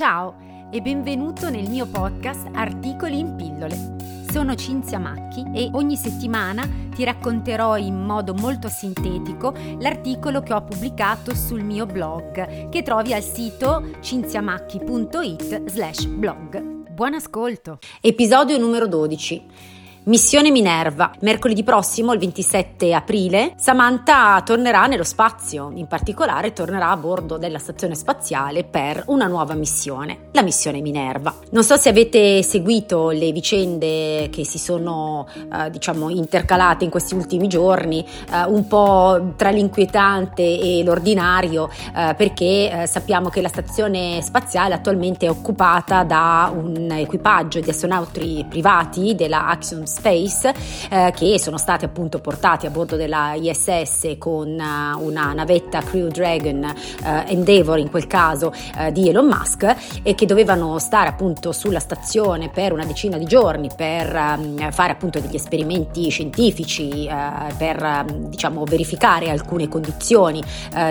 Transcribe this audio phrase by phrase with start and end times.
[0.00, 0.34] Ciao
[0.70, 3.96] e benvenuto nel mio podcast Articoli in pillole.
[4.30, 10.64] Sono Cinzia Macchi e ogni settimana ti racconterò in modo molto sintetico l'articolo che ho
[10.64, 16.88] pubblicato sul mio blog che trovi al sito cinziamacchi.it slash blog.
[16.88, 17.76] Buon ascolto!
[18.00, 21.12] Episodio numero 12 Missione Minerva.
[21.20, 27.58] Mercoledì prossimo, il 27 aprile, Samantha tornerà nello spazio, in particolare tornerà a bordo della
[27.58, 31.34] stazione spaziale per una nuova missione, la missione Minerva.
[31.50, 37.14] Non so se avete seguito le vicende che si sono, eh, diciamo, intercalate in questi
[37.14, 43.48] ultimi giorni, eh, un po' tra l'inquietante e l'ordinario, eh, perché eh, sappiamo che la
[43.48, 51.38] stazione spaziale attualmente è occupata da un equipaggio di astronauti privati della Axiom eh, che
[51.38, 57.06] sono stati appunto portati a bordo della ISS con uh, una navetta Crew Dragon uh,
[57.26, 62.48] Endeavour in quel caso uh, di Elon Musk e che dovevano stare appunto sulla stazione
[62.48, 67.08] per una decina di giorni per um, fare appunto degli esperimenti scientifici
[67.56, 70.42] per um, diciamo verificare alcune condizioni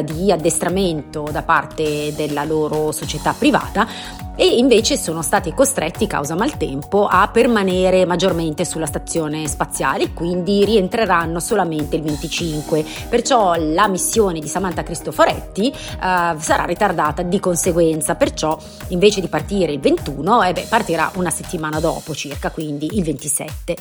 [0.04, 3.88] di addestramento da parte della loro società privata
[4.40, 11.42] e invece sono stati costretti causa maltempo a permanere maggiormente sulla stazione spaziale, quindi rientreranno
[11.42, 12.86] solamente il 25.
[13.10, 19.74] Perciò la missione di Samantha Cristoforetti uh, sarà ritardata di conseguenza, perciò invece di partire
[19.74, 23.76] il 21, eh beh, partirà una settimana dopo circa, quindi il 27.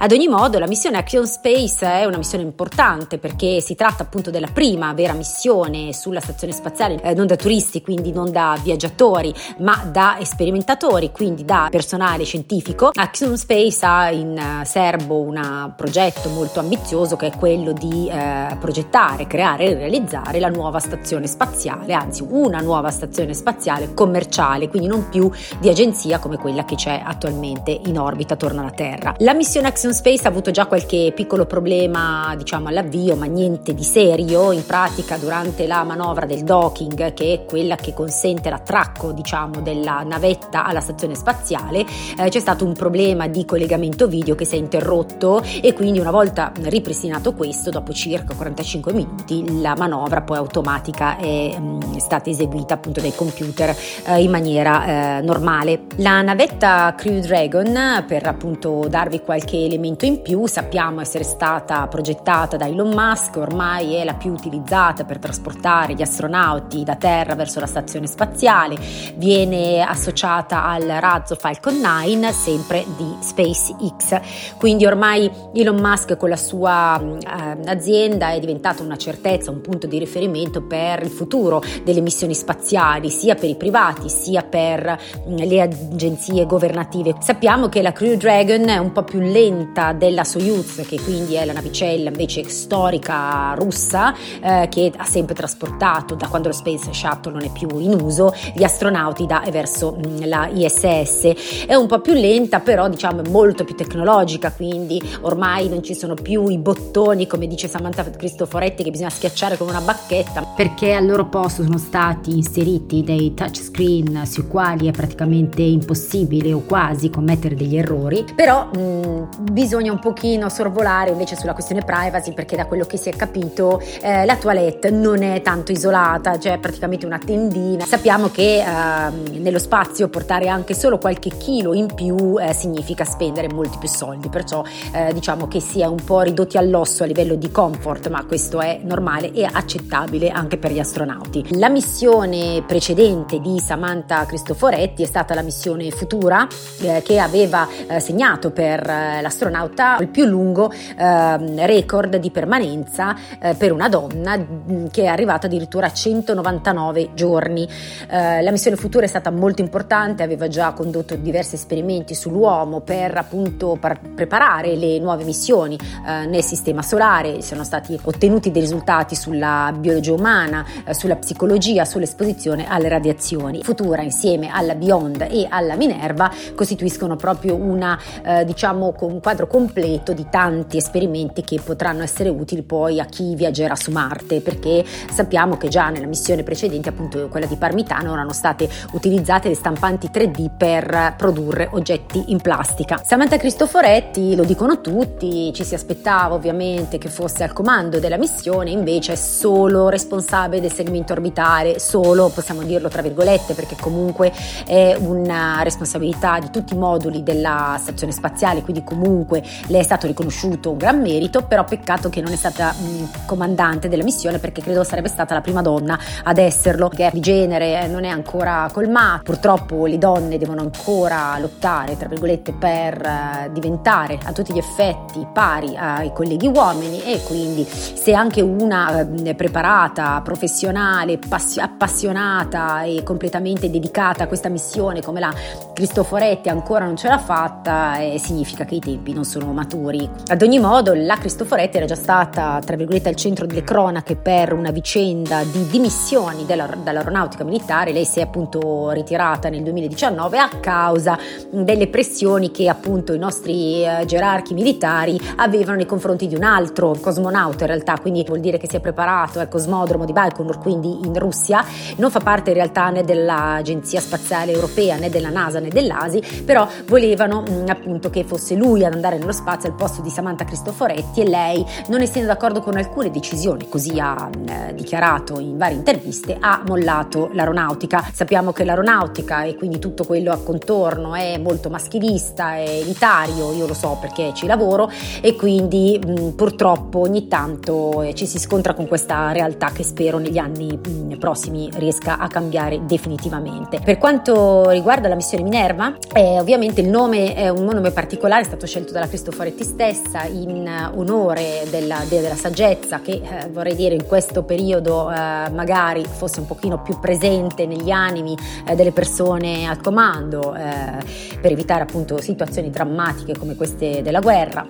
[0.00, 4.30] Ad ogni modo la missione Action Space è una missione importante perché si tratta appunto
[4.30, 9.32] della prima vera missione sulla stazione spaziale, eh, non da turisti, quindi non da viaggiatori,
[9.60, 12.90] ma da da sperimentatori, quindi da personale scientifico.
[12.92, 18.56] Axiom Space ha in eh, serbo un progetto molto ambizioso che è quello di eh,
[18.58, 24.88] progettare, creare e realizzare la nuova stazione spaziale, anzi una nuova stazione spaziale commerciale, quindi
[24.88, 25.30] non più
[25.60, 29.14] di agenzia come quella che c'è attualmente in orbita attorno alla Terra.
[29.18, 33.84] La missione Axiom Space ha avuto già qualche piccolo problema, diciamo, all'avvio, ma niente di
[33.84, 34.50] serio.
[34.50, 39.90] In pratica, durante la manovra del docking, che è quella che consente l'attracco, diciamo, della
[39.92, 41.84] della navetta alla stazione spaziale
[42.16, 46.10] eh, c'è stato un problema di collegamento video che si è interrotto e quindi una
[46.10, 52.30] volta ripristinato questo, dopo circa 45 minuti, la manovra poi automatica è, mh, mm, stata
[52.30, 55.82] eseguita appunto dai computer eh, in maniera eh, normale.
[55.96, 62.56] La navetta Crew Dragon, per appunto darvi qualche elemento in più, sappiamo essere stata progettata
[62.56, 67.60] da Elon Musk, ormai è la più utilizzata per trasportare gli astronauti da terra verso
[67.60, 68.76] la stazione spaziale,
[69.16, 74.56] viene associata al razzo Falcon 9 sempre di SpaceX.
[74.58, 79.86] Quindi ormai Elon Musk con la sua eh, azienda è diventata una certezza, un punto
[79.86, 85.44] di riferimento per il futuro delle missioni spaziali, sia per i privati sia per mh,
[85.44, 87.16] le agenzie governative.
[87.20, 91.44] Sappiamo che la Crew Dragon è un po' più lenta della Soyuz, che quindi è
[91.44, 97.32] la navicella invece storica russa, eh, che ha sempre trasportato da quando lo Space Shuttle
[97.32, 101.66] non è più in uso gli astronauti da e verso mm, la ISS.
[101.66, 105.94] È un po' più lenta, però diciamo è molto più tecnologica, quindi ormai non ci
[105.94, 110.52] sono più i bottoni, come dice Samantha Cristoforetti, che bisogna schiacciare con una bacchetta.
[110.56, 116.62] Perché al loro posto sono stati inseriti dei touchscreen sui quali è praticamente impossibile o
[116.66, 118.24] quasi commettere degli errori.
[118.34, 122.96] Però mh, mm, bisogna un pochino sorvolare invece sulla questione privacy, perché da quello che
[122.96, 127.84] si è capito eh, la toilette non è tanto isolata, cioè praticamente una tendina.
[127.84, 133.52] Sappiamo che eh, nello spazio portare anche solo qualche chilo in più eh, significa spendere
[133.52, 134.64] molti più soldi, perciò
[134.94, 138.62] eh, diciamo che si è un po' ridotti all'osso a livello di comfort, ma questo
[138.62, 141.58] è normale e accettabile anche per gli astronauti.
[141.58, 146.46] La missione precedente di Samantha Cristoforetti è stata la missione Futura
[146.80, 153.14] eh, che aveva eh, segnato per eh, l'astronauta il più lungo ehm, record di permanenza
[153.38, 157.68] eh, per una donna mm, che è arrivata addirittura a 199 giorni.
[158.08, 163.16] la missione Futura è stata molto molto importante, aveva già condotto diversi esperimenti sull'uomo per
[163.16, 169.16] appunto par- preparare le nuove missioni eh, nel sistema solare, sono stati ottenuti dei risultati
[169.16, 173.64] sulla biologia umana, eh, sulla psicologia, sull'esposizione alle radiazioni.
[173.64, 180.12] Futura insieme alla Beyond e alla Minerva costituiscono proprio una, eh, diciamo, un quadro completo
[180.12, 185.56] di tanti esperimenti che potranno essere utili poi a chi viaggerà su Marte, perché sappiamo
[185.56, 190.10] che già nella missione precedente, appunto quella di Parmitano, erano state utilizzate utilizzate le stampanti
[190.12, 193.00] 3D per produrre oggetti in plastica.
[193.02, 198.70] Samantha Cristoforetti, lo dicono tutti, ci si aspettava ovviamente che fosse al comando della missione,
[198.70, 204.32] invece è solo responsabile del segmento orbitale, solo possiamo dirlo tra virgolette perché comunque
[204.66, 210.06] è una responsabilità di tutti i moduli della stazione spaziale, quindi comunque le è stato
[210.06, 214.60] riconosciuto un gran merito, però peccato che non è stata mh, comandante della missione perché
[214.60, 219.21] credo sarebbe stata la prima donna ad esserlo, che di genere non è ancora colmato,
[219.22, 225.26] purtroppo le donne devono ancora lottare, tra virgolette, per uh, diventare a tutti gli effetti
[225.32, 233.02] pari ai colleghi uomini e quindi se anche una uh, preparata, professionale, passi- appassionata e
[233.02, 235.32] completamente dedicata a questa missione come la
[235.72, 240.08] Cristoforetti ancora non ce l'ha fatta, eh, significa che i tempi non sono maturi.
[240.26, 244.52] Ad ogni modo la Cristoforetti era già stata, tra virgolette, al centro delle cronache per
[244.52, 249.11] una vicenda di dimissioni della, dall'aeronautica militare, lei si è appunto ritirata
[249.48, 251.18] nel 2019 a causa
[251.50, 256.96] delle pressioni che appunto i nostri eh, gerarchi militari avevano nei confronti di un altro
[257.00, 261.00] cosmonauta in realtà, quindi vuol dire che si è preparato al cosmodromo di Baikonur, quindi
[261.04, 261.64] in Russia,
[261.96, 266.66] non fa parte in realtà né dell'Agenzia Spaziale Europea né della NASA né dell'ASI, però
[266.86, 271.20] volevano mh, appunto che fosse lui ad andare nello spazio al posto di Samantha Cristoforetti
[271.20, 276.36] e lei, non essendo d'accordo con alcune decisioni, così ha mh, dichiarato in varie interviste,
[276.38, 278.10] ha mollato l'aeronautica.
[278.12, 279.01] Sappiamo che l'aeronautica
[279.44, 284.32] e quindi tutto quello a contorno è molto maschilista, è elitario, io lo so perché
[284.34, 284.90] ci lavoro
[285.20, 290.18] e quindi mh, purtroppo ogni tanto eh, ci si scontra con questa realtà che spero
[290.18, 293.80] negli anni mh, prossimi riesca a cambiare definitivamente.
[293.82, 298.46] Per quanto riguarda la missione Minerva, eh, ovviamente il nome è un nome particolare, è
[298.46, 303.94] stato scelto dalla Cristoforetti stessa in onore della dea della saggezza che eh, vorrei dire
[303.94, 309.66] in questo periodo eh, magari fosse un pochino più presente negli animi eh, delle persone
[309.66, 314.64] al comando eh, per evitare appunto situazioni drammatiche come queste della guerra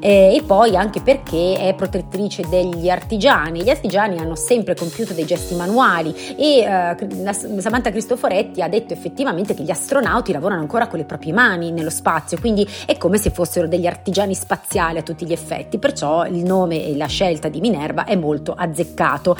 [0.00, 3.62] eh, e poi anche perché è protettrice degli artigiani.
[3.62, 9.54] Gli artigiani hanno sempre compiuto dei gesti manuali e eh, Samantha Cristoforetti ha detto effettivamente
[9.54, 13.30] che gli astronauti lavorano ancora con le proprie mani nello spazio, quindi è come se
[13.30, 17.60] fossero degli artigiani spaziali a tutti gli effetti, perciò il nome e la scelta di
[17.60, 19.36] Minerva è molto azzeccato.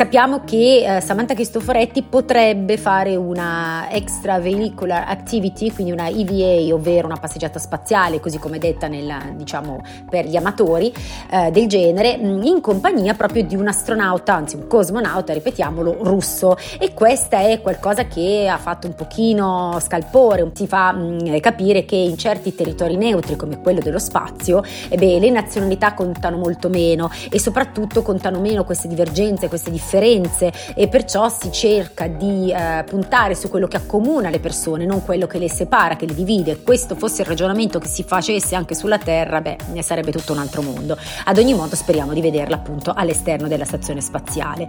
[0.00, 7.18] Sappiamo che eh, Samantha Cristoforetti potrebbe fare una extravehicular activity, quindi una EVA, ovvero una
[7.18, 10.90] passeggiata spaziale, così come detta nel, diciamo, per gli amatori
[11.30, 16.56] eh, del genere, mm, in compagnia proprio di un astronauta, anzi un cosmonauta, ripetiamolo, russo.
[16.78, 21.84] E questa è qualcosa che ha fatto un pochino scalpore, ti fa mh, mm, capire
[21.84, 26.70] che in certi territori neutri come quello dello spazio, eh beh, le nazionalità contano molto
[26.70, 32.52] meno e soprattutto contano meno queste divergenze, queste differenze differenze e perciò si cerca di
[32.52, 36.14] eh, puntare su quello che accomuna le persone, non quello che le separa, che le
[36.14, 36.62] divide.
[36.62, 40.38] Questo fosse il ragionamento che si facesse anche sulla Terra, beh, ne sarebbe tutto un
[40.38, 40.96] altro mondo.
[41.24, 44.68] Ad ogni modo speriamo di vederla appunto all'esterno della stazione spaziale.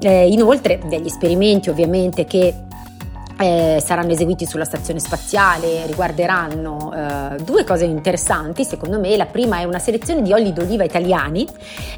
[0.00, 2.54] Eh, inoltre degli esperimenti ovviamente che
[3.38, 9.58] eh, saranno eseguiti sulla stazione spaziale, riguarderanno eh, due cose interessanti secondo me, la prima
[9.58, 11.46] è una selezione di oli d'oliva italiani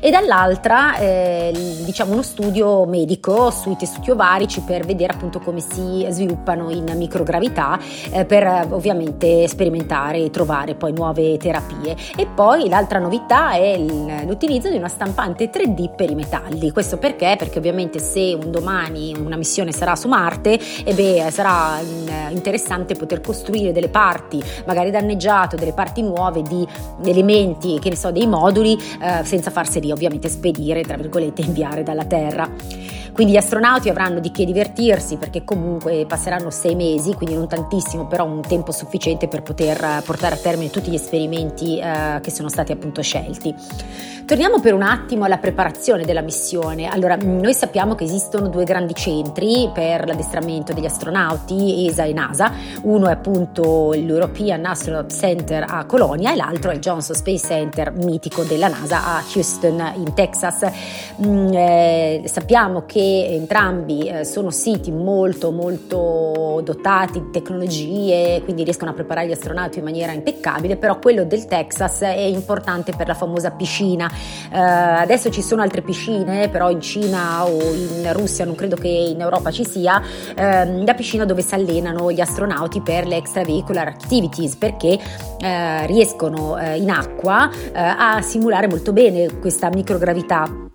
[0.00, 1.52] e dall'altra eh,
[1.84, 7.78] diciamo uno studio medico sui tessuti ovarici per vedere appunto come si sviluppano in microgravità
[8.10, 11.96] eh, per ovviamente sperimentare e trovare poi nuove terapie.
[12.16, 17.36] E poi l'altra novità è l'utilizzo di una stampante 3D per i metalli, questo perché?
[17.38, 21.81] Perché ovviamente se un domani una missione sarà su Marte e beh sarà
[22.31, 26.66] interessante poter costruire delle parti magari danneggiate, delle parti nuove di
[27.04, 32.04] elementi, che ne so, dei moduli, eh, senza farseli ovviamente spedire, tra virgolette, inviare dalla
[32.04, 32.49] Terra.
[33.16, 38.06] Quindi gli astronauti avranno di che divertirsi perché comunque passeranno sei mesi, quindi non tantissimo,
[38.06, 42.50] però un tempo sufficiente per poter portare a termine tutti gli esperimenti eh, che sono
[42.50, 43.54] stati appunto scelti.
[44.26, 46.88] Torniamo per un attimo alla preparazione della missione.
[46.88, 52.52] Allora, noi sappiamo che esistono due grandi centri per l'addestramento degli astronauti, ESA e NASA.
[52.82, 57.92] Uno è appunto l'European Astronaut Center a Colonia e l'altro è il Johnson Space Center
[57.92, 60.66] mitico della NASA a Houston in Texas.
[61.25, 68.90] Mm, eh, sappiamo che entrambi eh, sono siti molto molto dotati di tecnologie, quindi riescono
[68.90, 73.14] a preparare gli astronauti in maniera impeccabile, però quello del Texas è importante per la
[73.14, 74.10] famosa piscina.
[74.52, 78.88] Eh, adesso ci sono altre piscine, però in Cina o in Russia non credo che
[78.88, 80.02] in Europa ci sia,
[80.34, 84.98] ehm, la piscina dove si allenano gli astronauti per le extravehicular activities perché
[85.38, 90.65] eh, riescono eh, in acqua eh, a simulare molto bene questa microgravità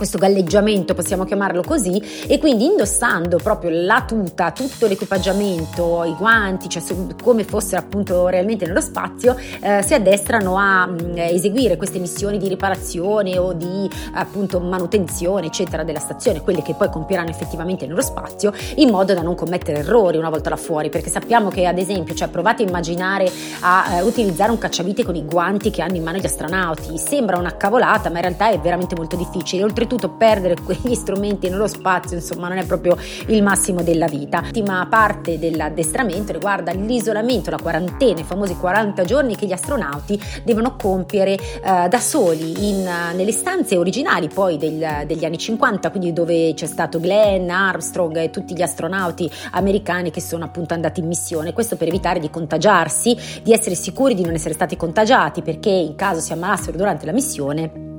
[0.00, 6.70] questo galleggiamento, possiamo chiamarlo così, e quindi indossando proprio la tuta, tutto l'equipaggiamento, i guanti,
[6.70, 6.82] cioè
[7.22, 12.38] come fossero appunto realmente nello spazio, eh, si addestrano a mh, mm, eseguire queste missioni
[12.38, 18.00] di riparazione o di appunto manutenzione, eccetera, della stazione, quelle che poi compieranno effettivamente nello
[18.00, 21.76] spazio, in modo da non commettere errori una volta là fuori, perché sappiamo che ad
[21.76, 23.30] esempio, cioè provate a immaginare
[23.60, 27.36] a eh, utilizzare un cacciavite con i guanti che hanno in mano gli astronauti, sembra
[27.36, 29.62] una cavolata, ma in realtà è veramente molto difficile.
[29.62, 34.40] Oltretutto oltretutto perdere quegli strumenti nello spazio, insomma, non è proprio il massimo della vita.
[34.40, 40.76] L'ultima parte dell'addestramento riguarda l'isolamento, la quarantena, i famosi 40 giorni che gli astronauti devono
[40.76, 46.54] compiere eh, da soli in, nelle stanze originali poi del, degli anni 50, quindi dove
[46.54, 51.52] c'è stato Glenn, Armstrong e tutti gli astronauti americani che sono appunto andati in missione.
[51.52, 55.96] Questo per evitare di contagiarsi, di essere sicuri di non essere stati contagiati, perché in
[55.96, 57.89] caso si ammalassero durante la missione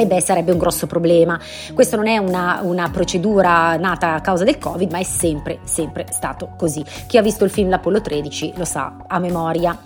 [0.00, 1.38] e beh, sarebbe un grosso problema.
[1.74, 6.06] Questa non è una, una, procedura nata a causa del Covid, ma è sempre, sempre
[6.08, 6.82] stato così.
[7.06, 9.78] Chi ha visto il film L'Apollo 13 lo sa a memoria.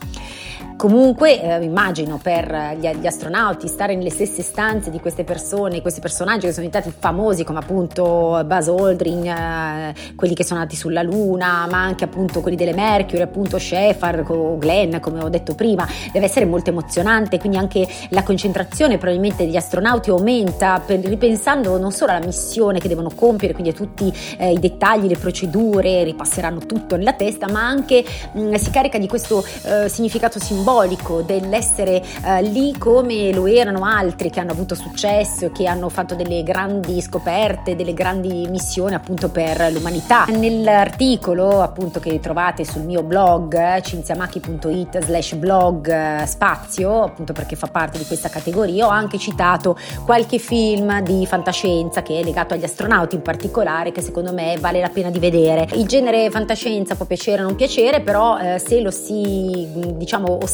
[0.76, 6.00] Comunque, eh, immagino per gli, gli, astronauti stare nelle stesse stanze di queste persone, questi
[6.00, 11.02] personaggi che sono diventati famosi come appunto Buzz Aldrin, eh, quelli che sono andati sulla
[11.02, 15.87] Luna, ma anche appunto quelli delle Mercury, appunto Shepard o Glenn, come ho detto prima,
[16.12, 21.93] deve essere molto emozionante, quindi anche la concentrazione probabilmente degli astronauti aumenta per, ripensando non
[21.93, 26.59] solo alla missione che devono compiere, quindi a tutti eh, i dettagli, le procedure, ripasseranno
[26.66, 31.21] tutto nella testa, ma anche mh, mm, si carica di questo eh, significato simbolico simbolico
[31.21, 36.42] dell'essere eh, lì come lo erano altri che hanno avuto successo, che hanno fatto delle
[36.42, 40.25] grandi scoperte, delle grandi missioni appunto per l'umanità.
[40.25, 47.66] Nell'articolo appunto che trovate sul mio blog cinziamachi.it slash blog eh, spazio, appunto perché fa
[47.66, 52.64] parte di questa categoria, ho anche citato qualche film di fantascienza che è legato agli
[52.64, 55.68] astronauti in particolare che secondo me vale la pena di vedere.
[55.75, 60.52] Il genere fantascienza può piacere o non piacere, però eh, se lo si diciamo osserva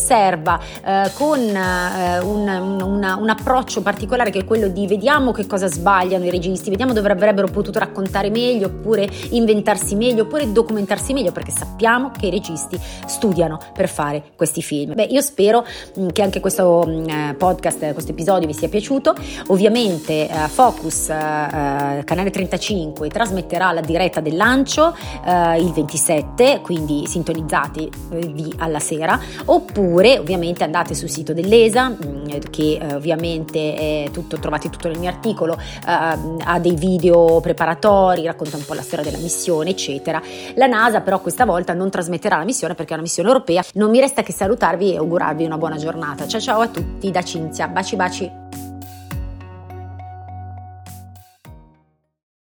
[0.85, 5.67] eh, con eh, un, un, un, approccio particolare che è quello di vediamo che cosa
[5.69, 11.33] sbagliano i registi, vediamo dove avrebbero potuto raccontare meglio oppure inventarsi meglio oppure documentarsi meglio
[11.33, 14.95] perché sappiamo che i registi studiano per fare questi film.
[14.95, 15.67] Beh, io spero
[15.99, 19.15] mm, che anche questo mm, eh, podcast, questo episodio vi sia piaciuto.
[19.49, 24.95] Ovviamente eh, Focus, eh canale 35, trasmetterà la diretta del lancio
[25.59, 32.79] il 27, quindi sintonizzatevi alla sera, oppure oppure ovviamente andate sul sito dell'ESA mm, che
[32.81, 38.57] eh, ovviamente è tutto, trovate tutto nel mio articolo, eh, ha dei video preparatori, racconta
[38.57, 40.23] un po' la storia della missione eccetera.
[40.55, 43.65] La NASA però questa volta non trasmetterà la missione perché è una missione europea.
[43.75, 46.27] Non mi resta che salutarvi e augurarvi una buona giornata.
[46.27, 48.50] Ciao ciao a tutti da Cinzia, baci baci.